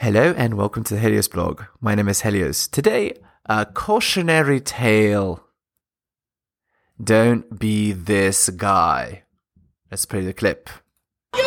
[0.00, 1.64] Hello and welcome to the Helios blog.
[1.80, 2.68] My name is Helios.
[2.68, 3.14] Today,
[3.46, 5.42] a cautionary tale.
[7.02, 9.24] Don't be this guy.
[9.90, 10.70] Let's play the clip.
[11.34, 11.42] You,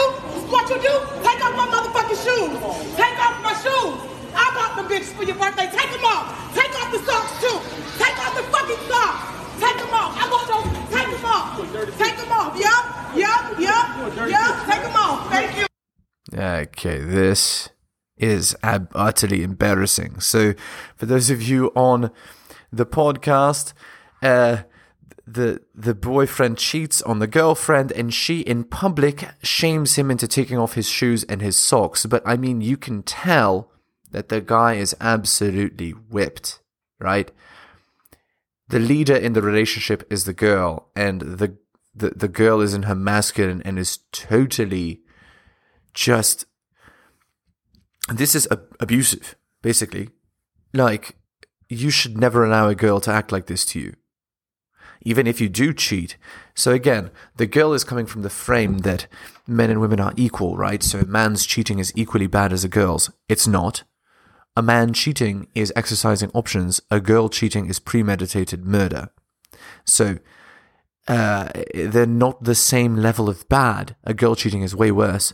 [0.51, 0.91] what you do?
[1.23, 2.59] Take off my motherfucking shoes.
[2.99, 3.95] Take off my shoes.
[4.35, 5.71] I bought the bitches for your birthday.
[5.71, 6.53] Take them off.
[6.53, 7.55] Take off the socks too.
[8.03, 9.31] Take off the fucking socks.
[9.63, 10.11] Take them off.
[10.19, 10.67] I bought those.
[10.91, 11.55] Take them off.
[11.97, 12.59] Take them off.
[12.59, 13.15] Yup.
[13.15, 13.59] Yup.
[13.61, 14.29] Yup.
[14.29, 14.65] Yup.
[14.67, 15.29] Take them off.
[15.29, 15.65] Thank you.
[16.37, 17.69] Okay, this
[18.21, 20.19] is ab- utterly embarrassing.
[20.19, 20.53] So,
[20.95, 22.11] for those of you on
[22.71, 23.73] the podcast,
[24.21, 24.63] uh,
[25.27, 30.57] the the boyfriend cheats on the girlfriend, and she in public shames him into taking
[30.57, 32.05] off his shoes and his socks.
[32.05, 33.71] But I mean, you can tell
[34.11, 36.59] that the guy is absolutely whipped,
[36.99, 37.31] right?
[38.67, 41.57] The leader in the relationship is the girl, and the
[41.93, 45.01] the, the girl is in her masculine and is totally
[45.93, 46.45] just
[48.09, 50.09] this is ab- abusive, basically.
[50.73, 51.15] Like,
[51.69, 53.93] you should never allow a girl to act like this to you,
[55.01, 56.17] even if you do cheat.
[56.55, 59.07] So, again, the girl is coming from the frame that
[59.47, 60.83] men and women are equal, right?
[60.83, 63.09] So, a man's cheating is equally bad as a girl's.
[63.29, 63.83] It's not.
[64.55, 69.09] A man cheating is exercising options, a girl cheating is premeditated murder.
[69.85, 70.17] So,
[71.11, 73.97] uh, they're not the same level of bad.
[74.05, 75.33] A girl cheating is way worse.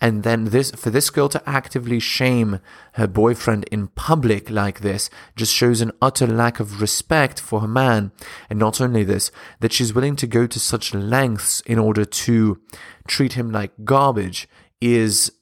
[0.00, 2.60] And then this, for this girl to actively shame
[2.92, 7.66] her boyfriend in public like this just shows an utter lack of respect for her
[7.66, 8.12] man.
[8.48, 12.60] And not only this, that she's willing to go to such lengths in order to
[13.08, 14.48] treat him like garbage
[14.80, 15.32] is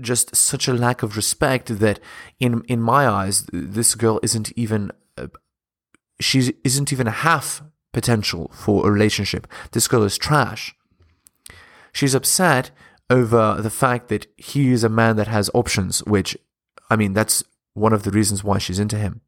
[0.00, 2.00] just such a lack of respect that
[2.40, 5.26] in, in my eyes, this girl isn't even, uh,
[6.20, 7.62] she isn't even half
[7.96, 9.46] potential for a relationship.
[9.72, 10.76] This girl is trash.
[11.94, 12.70] She's upset
[13.08, 16.36] over the fact that he is a man that has options, which,
[16.90, 19.22] I mean, that's one of the reasons why she's into him.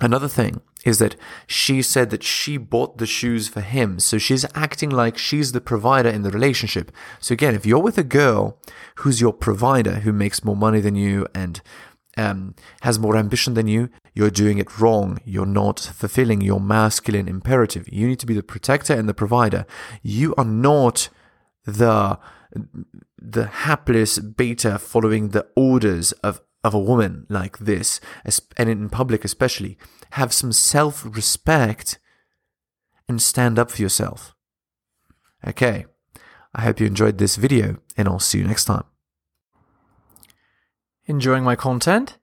[0.00, 1.16] Another thing is that
[1.48, 3.98] she said that she bought the shoes for him.
[3.98, 6.92] So she's acting like she's the provider in the relationship.
[7.18, 8.60] So again, if you're with a girl
[8.96, 11.60] who's your provider, who makes more money than you and
[12.16, 15.18] um, has more ambition than you, you're doing it wrong.
[15.24, 17.88] You're not fulfilling your masculine imperative.
[17.92, 19.66] You need to be the protector and the provider.
[20.02, 21.08] You are not
[21.64, 22.18] the
[23.18, 28.00] the hapless beta following the orders of of a woman like this,
[28.56, 29.76] and in public especially.
[30.12, 31.98] Have some self respect
[33.08, 34.34] and stand up for yourself.
[35.46, 35.86] Okay,
[36.54, 38.93] I hope you enjoyed this video, and I'll see you next time.
[41.06, 42.18] Enjoying my content?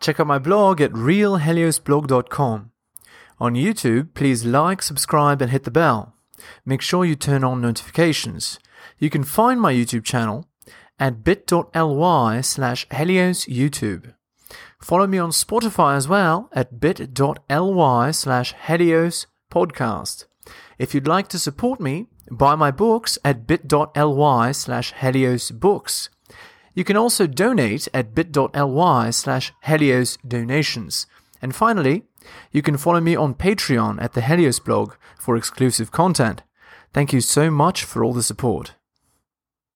[0.00, 2.70] Check out my blog at realheliosblog.com.
[3.38, 6.14] On YouTube, please like, subscribe, and hit the bell.
[6.64, 8.58] Make sure you turn on notifications.
[8.98, 10.46] You can find my YouTube channel
[10.98, 14.14] at bit.ly slash heliosyoutube.
[14.80, 20.26] Follow me on Spotify as well at bit.ly slash helios podcast.
[20.78, 26.10] If you'd like to support me, buy my books at bit.ly slash helios books.
[26.74, 31.06] You can also donate at bit.ly slash Helios donations.
[31.42, 32.04] And finally,
[32.52, 36.42] you can follow me on Patreon at the Helios blog for exclusive content.
[36.92, 38.74] Thank you so much for all the support.